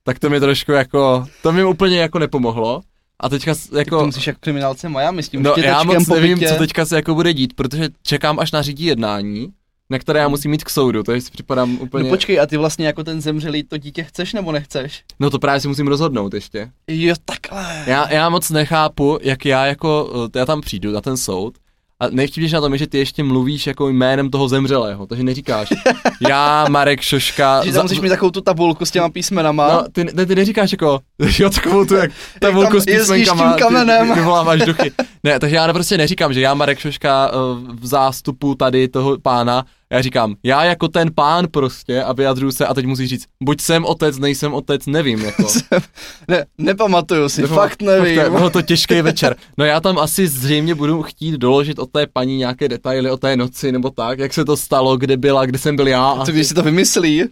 [0.03, 2.81] Tak to mi trošku jako, to mi úplně jako nepomohlo.
[3.19, 3.99] A teďka Jako...
[3.99, 6.95] To musíš jako kriminálce Miami s tím No já moc po nevím, co teďka se
[6.95, 9.53] jako bude dít, protože čekám až na řídí jednání,
[9.89, 12.03] na které já musím mít k soudu, takže si připadám úplně...
[12.03, 15.03] No počkej, a ty vlastně jako ten zemřelý to dítě chceš nebo nechceš?
[15.19, 16.71] No to právě si musím rozhodnout ještě.
[16.87, 17.83] Jo, takhle.
[17.87, 21.57] Já, já moc nechápu, jak já jako, eh, já tam přijdu na ten soud
[21.99, 25.69] a nejvtipnější na tom je, že ty ještě mluvíš jako jménem toho zemřelého, takže neříkáš
[26.29, 27.65] já, Marek Šoška...
[27.65, 29.67] Že tam musíš mít takovou tu tabulku s těma písmenama.
[29.67, 30.99] No, ty, ne, ty neříkáš jako,
[31.39, 34.07] jo, takovou tu jak tabulku s písmenkama, tím kamenem.
[34.07, 34.91] Ty, vyvoláváš duchy.
[35.23, 37.37] Ne, takže já prostě neříkám, že já Marek Šoška eh,
[37.81, 42.67] v zástupu tady toho pána, já říkám, já jako ten pán prostě a vyjadřuju se
[42.67, 45.47] a teď musíš říct, buď jsem otec, nejsem otec, nevím, jako.
[46.27, 48.19] Ne, nepamatuju si, Nebo- fakt nevím.
[48.19, 49.35] je- Bylo to těžký večer.
[49.57, 53.37] No já tam asi zřejmě budu chtít doložit od té paní nějaké detaily o té
[53.37, 56.21] noci nebo tak, jak se to stalo, kde byla, kde jsem byl já.
[56.25, 57.23] Co když si to vymyslí?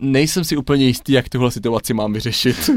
[0.00, 2.70] Nejsem si úplně jistý, jak tuhle situaci mám vyřešit.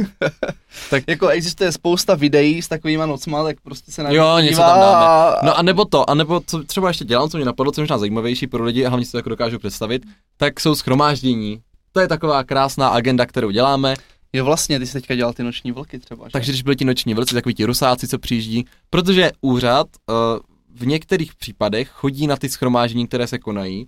[1.07, 5.35] Jako existuje spousta videí s takovýma nocma, tak prostě se na Jo, něco tam dáme.
[5.43, 7.83] No a nebo to, a nebo co třeba ještě dělám, co mě napadlo, co je
[7.83, 10.05] možná zajímavější pro lidi a hlavně si to jako dokážu představit,
[10.37, 11.61] tak jsou schromáždění.
[11.91, 13.95] To je taková krásná agenda, kterou děláme.
[14.33, 16.31] Jo, vlastně, ty jsi teďka dělal ty noční vlky třeba, že?
[16.31, 20.15] Takže když byli ti noční vlci, takový ti rusáci, co přijíždí, protože úřad uh,
[20.75, 23.87] v některých případech chodí na ty schromáždění, které se konají,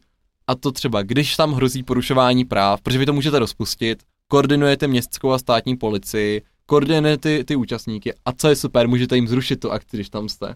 [0.50, 5.32] a to třeba, když tam hrozí porušování práv, protože vy to můžete rozpustit, koordinujete městskou
[5.32, 9.72] a státní policii, koordinujete ty, ty účastníky a co je super, můžete jim zrušit tu
[9.72, 10.56] akci, když tam jste.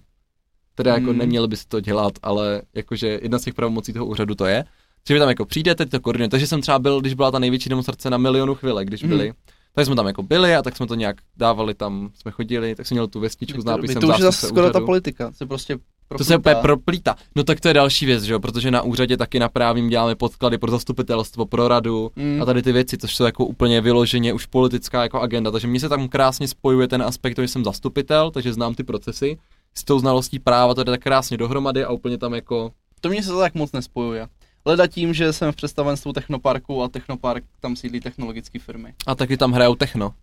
[0.75, 1.17] Teda jako Hmm.
[1.17, 4.65] neměli byste to dělat, ale jakože jedna z těch pravomocí toho úřadu to je.
[5.07, 6.31] Že vy tam jako přijdete, teď to koordinujete.
[6.31, 9.09] Takže jsem třeba byl, když byla ta největší demonstrace na milionu chvíle, když Hmm.
[9.09, 9.33] byli.
[9.75, 12.85] Tak jsme tam jako byli a tak jsme to nějak dávali tam, jsme chodili, tak
[12.87, 15.77] jsem měl tu vestičku s nápisem to už zase skoro ta politika, se prostě
[16.17, 16.61] To se úplně proplítá.
[16.61, 17.15] proplítá.
[17.35, 20.15] No tak to je další věc, že jo, protože na úřadě taky na právním děláme
[20.15, 22.41] podklady pro zastupitelstvo, pro radu Mm.
[22.41, 25.51] a tady ty věci, což jsou jako úplně vyloženě už politická jako agenda.
[25.51, 29.37] Takže mně se tam krásně spojuje ten aspekt, že jsem zastupitel, takže znám ty procesy,
[29.75, 33.23] s tou znalostí práva to jde tak krásně dohromady a úplně tam jako To mě
[33.23, 34.27] se to tak moc nespojuje.
[34.65, 38.93] Leda tím, že jsem v představenstvu Technoparku a Technopark, tam sídlí technologické firmy.
[39.07, 40.13] a taky tam hrajou techno.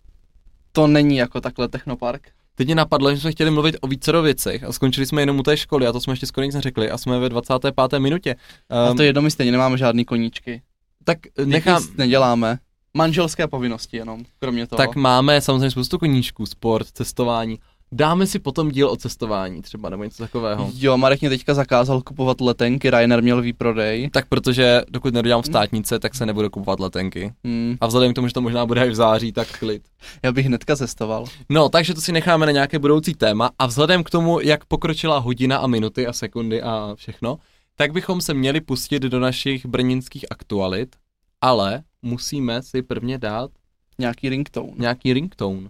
[0.71, 2.21] To není jako takhle Technopark.
[2.55, 5.43] Teď mě napadlo, že jsme chtěli mluvit o vícero věcech a skončili jsme jenom u
[5.43, 7.99] té školy a to jsme ještě skoro nic neřekli a jsme ve 25.
[7.99, 8.35] minutě.
[8.69, 10.61] A Um, to je jedno, my stejně nemáme žádný koníčky.
[11.03, 11.49] tak Nechám...
[11.49, 12.57] nechám, Nic neděláme.
[12.93, 14.77] Manželské povinnosti jenom, kromě toho.
[14.77, 17.59] tak máme samozřejmě spoustu koníčků, sport, cestování.
[17.91, 20.71] Dáme si potom díl o cestování třeba, nebo něco takového.
[20.75, 24.09] Jo, Marek mě teďka zakázal kupovat letenky, Rainer měl výprodej.
[24.09, 27.33] Tak protože dokud nedodělám státnice, tak se nebudu kupovat letenky.
[27.43, 29.83] Hmm, A vzhledem k tomu, že to možná bude i v září, tak klid.
[30.23, 31.25] já bych hnedka cestoval.
[31.49, 35.17] No, takže to si necháme na nějaké budoucí téma a vzhledem k tomu, jak pokročila
[35.19, 37.37] hodina a minuty a sekundy a všechno,
[37.75, 40.95] tak bychom se měli pustit do našich brněnských aktualit,
[41.41, 43.51] ale musíme si prvně dát
[43.99, 44.71] Nějaký ringtone.
[44.77, 45.69] nějaký ringtone.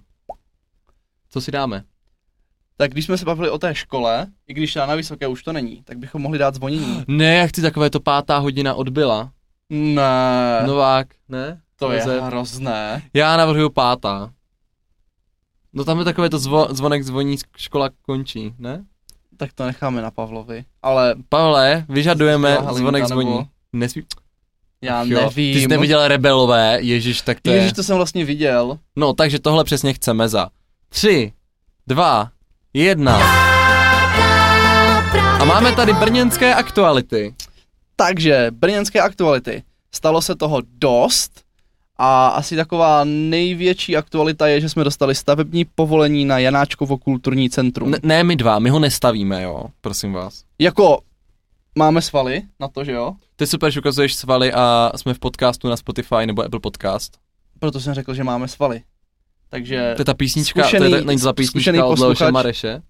[1.30, 1.84] Co si dáme?
[2.82, 5.54] Tak když jsme se bavili o té škole, i když já na vysoké už to
[5.54, 7.04] není, tak bychom mohli dát zvonění.
[7.08, 9.32] Ne, já chci takové to pátá hodina odbyla.
[9.70, 11.62] Ne, Novák, ne?
[11.76, 12.24] to je Josef.
[12.24, 13.02] hrozné.
[13.13, 14.32] Já navrhuju pátá.
[15.74, 18.86] No tam je takové to zvo, zvonek zvoní, škola končí, ne?
[19.38, 20.65] Tak to necháme na Pavlovi.
[20.82, 23.50] Ale Pavle, vyžadujeme Halinka, zvonek nebo- zvoní.
[23.74, 24.04] Nesmí...
[24.82, 25.54] já Jo, nevím.
[25.54, 27.56] Ty jsi neviděl Rebelové, ježiš, tak to je...
[27.56, 28.80] Ježiš, to jsem vlastně viděl.
[28.96, 30.50] No, takže tohle přesně chceme za
[30.89, 31.34] tři,
[31.88, 32.32] dva,
[32.74, 33.20] jedna.
[35.40, 37.36] A máme tady brněnské aktuality.
[37.96, 39.64] Takže, brněnské aktuality.
[39.92, 41.32] Stalo se toho dost
[41.98, 47.92] a asi taková největší aktualita je, že jsme dostali stavební povolení na Janáčkovo kulturní centrum.
[47.92, 50.44] Ne, ne my dva, my ho nestavíme, jo, prosím vás.
[50.60, 51.00] Jako,
[51.76, 53.14] máme svaly na to, že jo?
[53.36, 57.18] Ty super, že ukazuješ svaly a jsme v podcastu na Spotify nebo Apple Podcast.
[57.60, 58.82] Proto jsem řekl, že máme svaly.
[59.52, 62.32] Takže To je ta písnička, Zkušený- to je, není to ta písnička od Leoše.
[62.32, 62.82] Mareše?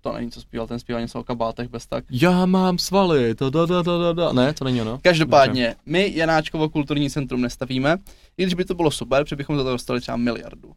[0.00, 2.04] to není, co zpíval, ten zpíval něco o kabátech bez tak.
[2.10, 4.32] Já mám svaly, to da, da, da, da, da.
[4.32, 4.98] Ne, to není ono.
[5.02, 7.96] Každopádně, my Janáčkovo kulturní centrum nestavíme,
[8.36, 10.72] i když by to bylo super, protože bychom za to dostali třeba miliardu.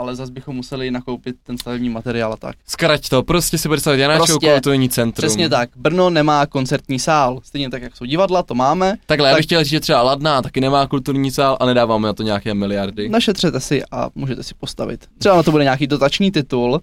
[0.00, 2.56] Ale zase bychom museli nakoupit ten stavební materiál a tak.
[2.66, 5.26] Zkrať to, prostě si bude stavit Janáčkovo Prostě, kulturní centrum.
[5.26, 5.70] Přesně tak.
[5.76, 7.40] Brno nemá koncertní sál.
[7.44, 8.96] Stejně tak, jak jsou divadla, to máme.
[9.06, 12.06] Takhle, já Tak- bych chtěl říct, že třeba Ladná taky nemá kulturní sál a nedáváme
[12.06, 13.08] na to nějaké miliardy.
[13.08, 15.06] Našetřete si a můžete si postavit.
[15.18, 16.80] Třeba na to bude nějaký dotační titul.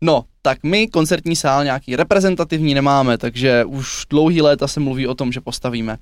[0.00, 5.14] No, tak my koncertní sál nějaký reprezentativní nemáme, takže už dlouhý léta se mluví o
[5.14, 5.96] tom, že postavíme.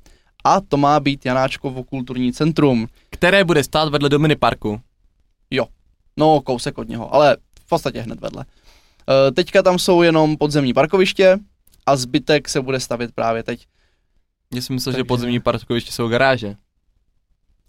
[0.44, 2.86] A to má být Janáčkovo kulturní centrum.
[3.10, 4.80] Které bude stát vedle Dominy Parku.
[6.20, 8.44] No, kousek od něho, ale v podstatě hned vedle.
[9.28, 11.38] E, teďka tam jsou jenom podzemní parkoviště
[11.86, 13.66] a zbytek se bude stavět právě teď.
[14.54, 16.56] Já si myslel, že Takže- podzemní parkoviště jsou garáže.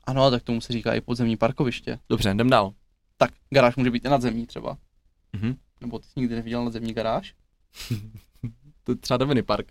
[0.03, 1.99] Ano, tak tomu se říká i podzemní parkoviště.
[2.09, 2.73] Dobře, jdem dál.
[3.17, 4.77] Tak, garáž může být i nadzemní třeba.
[5.33, 5.55] Mhm.
[5.81, 7.33] Nebo ty jsi nikdy neviděl nadzemní garáž?
[8.83, 9.67] To je třeba Dominy Park.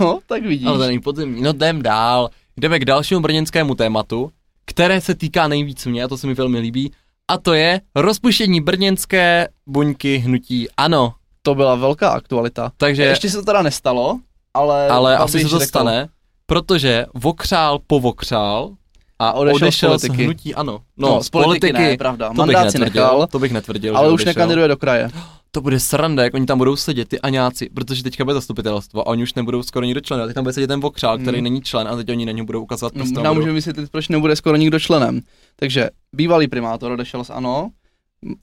[0.00, 0.66] No, tak vidíš.
[0.66, 1.42] Ale to není podzemní.
[1.42, 2.30] No jdem dál.
[2.56, 4.32] Jdeme k dalšímu brněnskému tématu,
[4.64, 6.92] které se týká nejvíc mě, a to se mi velmi líbí,
[7.28, 11.12] a to je rozpuštění brněnské buňky hnutí ANO.
[11.42, 12.72] To byla velká aktualita.
[12.76, 14.18] Takže, Ještě se to teda nestalo,
[14.54, 14.88] ale...
[14.88, 16.08] ale asi se to řekl- stane,
[16.46, 18.70] protože vokřál povokřál
[19.18, 20.24] a odešel odešel, z politiky.
[20.24, 20.80] hnutí ANO.
[20.96, 22.26] No, No, z politiky, ne, pravda.
[22.26, 25.10] to bych Mandát si netvrdil, nechal, to bych netvrdil, ale už nekandiduje do kraje.
[25.56, 29.06] To bude sranda, jak oni tam budou sedět, ty aňáci, protože teďka bude zastupitelstvo a
[29.06, 30.26] oni už nebudou skoro nikdo člen.
[30.26, 31.44] Teď tam bude sedět ten vokřál, který Hmm.
[31.44, 33.16] není člen a teď oni na něj budou ukazovat No, prstem.
[33.18, 35.20] a možná budou- můžeme vysvětlit, proč nebude skoro nikdo členem.
[35.56, 37.70] Takže bývalý primátor odešel z ANO,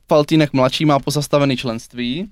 [0.07, 2.27] Faltýnek mladší má pozastavený členství,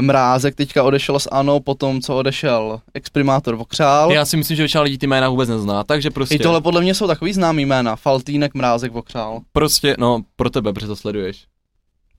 [0.00, 4.12] Mrázek teďka odešel z ANO po tom, co odešel exprimátor Vokřál.
[4.12, 6.80] Já si myslím, že většina lidí ty jména vůbec nezná, takže prostě, I tohle podle
[6.80, 7.96] mě jsou takový známý jména.
[7.96, 9.40] Faltýnek, Mrázek, Vokřál.
[9.52, 11.44] prostě, no, pro tebe, protože to sleduješ.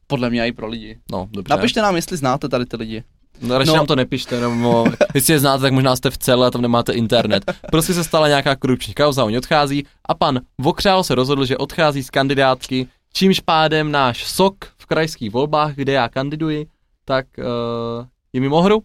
[0.10, 0.98] Podle mě i pro lidi.
[1.12, 1.50] No, dobře.
[1.56, 3.04] Napište nám, jestli znáte tady ty lidi.
[3.42, 3.76] No, radši No.
[3.76, 6.94] nám to nepište, nebo jestli je znáte, tak možná jste v celé a tam nemáte
[6.94, 7.52] internet.
[7.72, 12.04] Prostě se stala nějaká korupční kauza, oni odchází a pan Vokřál se rozhodl, že odchází
[12.04, 16.66] z kandidátky, čímž pádem náš sok v krajských volbách, kde já kandiduji,
[17.06, 18.84] tak uh, je mimo hru.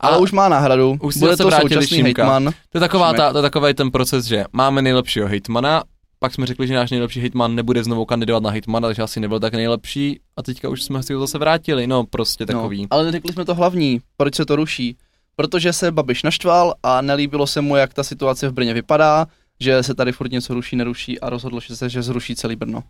[0.00, 0.96] A Ale už má náhradu.
[1.00, 2.44] už Bude to vrátili současný hejtman.
[2.70, 5.82] To je, taková ta, to je takový ten proces, že máme nejlepšího hejtmana,
[6.22, 9.40] pak jsme řekli, že náš nejlepší hejtman nebude znovu kandidovat na hejtmana, takže asi nebyl
[9.40, 12.82] tak nejlepší a teďka už jsme si ho zase vrátili, no prostě takový.
[12.82, 14.96] No, ale neřekli jsme to hlavní, proč se to ruší.
[15.36, 19.26] Protože se Babiš naštval a nelíbilo se mu, jak ta situace v Brně vypadá,
[19.60, 22.82] že se tady furt něco ruší, neruší a rozhodl se, že zruší celý Brno.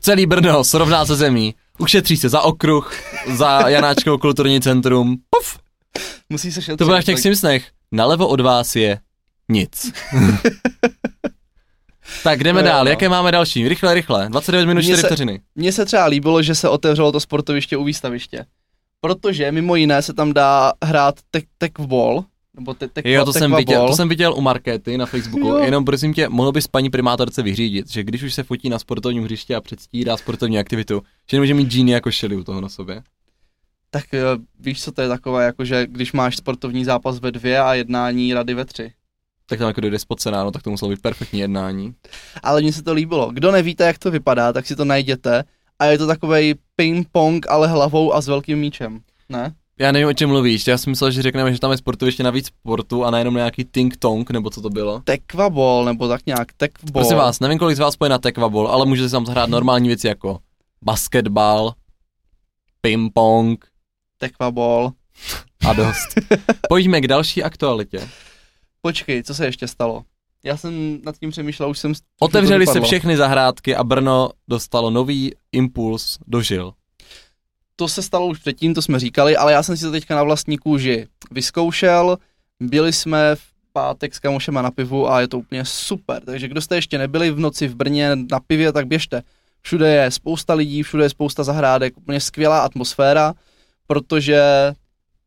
[0.00, 1.54] Celý Brno srovná se zemí.
[1.78, 2.94] Ušetří se za okruh,
[3.34, 5.16] za Janáčkovo kulturní centrum.
[5.30, 5.58] Puf,
[6.30, 6.78] Musí se šetřit.
[6.78, 7.68] to bylo v těch Simpsonech.
[7.92, 9.00] Nalevo od vás je
[9.48, 9.92] nic.
[12.24, 12.90] tak jdeme Jo, dál, no.
[12.90, 13.68] jaké máme další?
[13.68, 14.28] Rychle, rychle.
[14.28, 15.40] 29 minut Mně 4 se- vteřiny.
[15.54, 18.44] Mně se třeba líbilo, že se otevřelo to sportoviště u výstaviště.
[19.00, 22.24] Protože mimo jiné se tam dá hrát tek, tekvball,
[22.56, 25.58] nebo te, tek, Jo, to jsem, viděl, to jsem viděl u Markéty na Facebooku, Jo.
[25.58, 29.24] jenom prosím tě, mohl bys paní primátorce vyřídit, že když už se fotí na sportovním
[29.24, 33.02] hřišti a předstírá sportovní aktivitu, že nemůže mít džíny jako šely u toho na sobě.
[33.90, 34.20] Tak eh,
[34.60, 38.34] víš, co to je takové, jako že když máš sportovní zápas ve dvě a jednání
[38.34, 38.92] rady ve tři.
[39.50, 41.94] Tak tam jako dojde spocená, no tak to muselo být perfektní jednání.
[42.42, 43.30] Ale mně se to líbilo.
[43.32, 45.44] Kdo nevíte, jak to vypadá, tak si to najděte.
[45.78, 49.00] A je to takový ping-pong, ale hlavou a s velkým míčem.
[49.28, 49.54] Ne?
[49.78, 50.66] Já nevím, o čem mluvíš.
[50.66, 53.96] Já jsem myslel, že řekneme, že tam je sportoviště navíc sportu a nejenom nějaký ting
[53.96, 55.00] tong, nebo co to bylo.
[55.04, 56.92] Tekvabol, nebo tak nějak, tekvabol.
[57.02, 59.88] Prosím vás, nevím, kolik z vás poje na tekvabol, ale můžete si tam zahrát normální
[59.88, 60.38] věci jako
[60.82, 61.72] basketbal,
[62.82, 63.56] ping-pong
[64.18, 64.90] Tekvabol.
[65.68, 66.08] a dost.
[66.68, 68.08] Pojďme k další aktualitě.
[68.82, 70.04] Počkej, co se ještě stalo?
[70.44, 71.92] Já jsem nad tím přemýšlel, už jsem...
[72.20, 76.72] Otevřeli se všechny zahrádky a Brno dostalo nový impuls do žil.
[77.76, 80.22] To se stalo už předtím, to jsme říkali, ale já jsem si to teďka na
[80.22, 82.18] vlastní kůži vyzkoušel.
[82.60, 86.22] Byli jsme v pátek s kamošema na pivu a je to úplně super.
[86.24, 89.22] Takže kdo jste ještě nebyli v noci v Brně na pivě, tak běžte.
[89.62, 93.34] Všude je spousta lidí, všude je spousta zahrádek, úplně skvělá atmosféra,
[93.86, 94.42] protože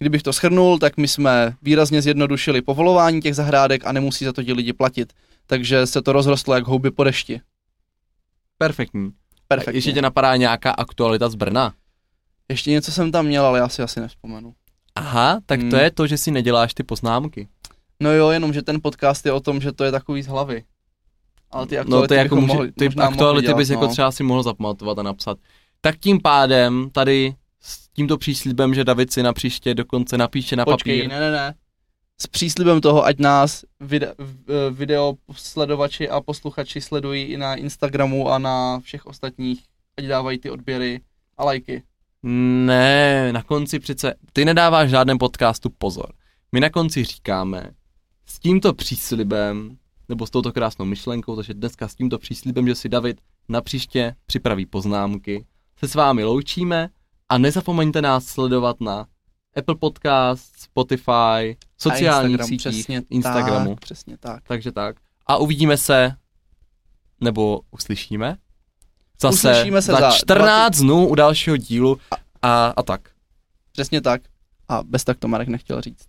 [0.03, 4.43] kdybych to shrnul, tak my jsme výrazně zjednodušili povolování těch zahrádek a nemusí za to
[4.43, 5.13] ti lidi platit.
[5.47, 7.41] Takže se to rozrostlo jak houby po dešti.
[8.57, 9.11] Perfektní.
[9.47, 9.77] Perfektně.
[9.77, 11.73] Ještě tě napadá nějaká aktualita z Brna?
[12.49, 14.53] Ještě něco jsem tam měl, ale já si asi nevzpomenu.
[14.95, 15.79] Aha, tak to Hmm.
[15.79, 17.47] je to, že si neděláš ty poznámky.
[17.99, 20.63] No jo, jenom že ten podcast je o tom, že to je takový z hlavy.
[21.51, 23.85] Ale ty No aktuality ty jako bychom může, mohli, ty aktuality mohli bys dělat, jako
[23.87, 23.91] no.
[23.91, 25.37] třeba si mohl zapamatovat a napsat.
[25.81, 27.35] Tak tím pádem tady
[27.93, 31.09] tímto příslibem, že David si na příště dokonce napíše na Počkej, papír.
[31.11, 31.55] ne, ne, ne.
[32.21, 38.29] S příslibem toho, ať nás vide, v- video sledovači a posluchači sledují i na Instagramu
[38.29, 39.63] a na všech ostatních,
[39.97, 41.01] ať dávají ty odběry
[41.37, 41.83] a lajky.
[42.23, 46.13] Ne, na konci přece, ty nedáváš žádném podcastu pozor.
[46.51, 47.71] My na konci říkáme,
[48.25, 49.77] s tímto příslibem,
[50.09, 53.17] nebo s touto krásnou myšlenkou, takže dneska s tímto příslibem, že si David
[53.49, 55.45] na příště připraví poznámky,
[55.79, 56.89] se s vámi loučíme
[57.33, 59.05] a nezapomeňte nás sledovat na
[59.55, 63.75] Apple Podcast, Spotify, sociálních a Instagram, sítích, přesně Instagramu.
[63.75, 64.43] Tak, přesně tak.
[64.47, 64.95] Takže tak.
[65.27, 66.15] A uvidíme se,
[67.21, 68.37] nebo uslyšíme,
[69.21, 71.97] zase Uslyšíme se za za 14 dnů u dalšího dílu
[72.41, 73.09] a, a tak.
[73.71, 74.21] Přesně tak.
[74.69, 76.05] A bez tak to Marek nechtěl říct.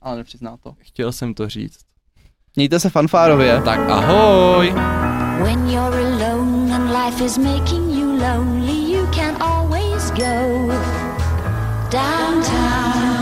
[0.00, 0.74] Ale nepřizná to.
[0.78, 1.80] Chtěl jsem to říct.
[2.56, 3.62] Mějte se fanfárově.
[3.64, 4.72] Tak ahoj!
[5.42, 8.87] When you're alone and life is making you lonely,
[10.18, 10.66] go
[11.90, 13.17] downtown.